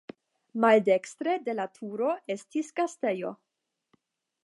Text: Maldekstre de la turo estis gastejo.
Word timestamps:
Maldekstre 0.63 1.35
de 1.49 1.55
la 1.59 1.67
turo 1.77 2.09
estis 2.37 2.75
gastejo. 2.81 3.37